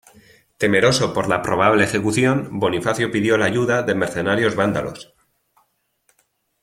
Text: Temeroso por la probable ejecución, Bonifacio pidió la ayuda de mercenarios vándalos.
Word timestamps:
Temeroso 0.57 1.13
por 1.13 1.29
la 1.29 1.43
probable 1.43 1.83
ejecución, 1.83 2.57
Bonifacio 2.59 3.11
pidió 3.11 3.37
la 3.37 3.45
ayuda 3.45 3.83
de 3.83 3.93
mercenarios 3.93 4.55
vándalos. 4.55 5.13